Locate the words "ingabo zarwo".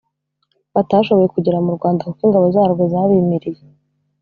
2.27-2.83